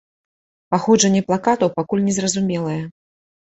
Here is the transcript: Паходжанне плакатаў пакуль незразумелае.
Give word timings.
Паходжанне 0.75 1.21
плакатаў 1.27 1.73
пакуль 1.77 2.03
незразумелае. 2.09 2.81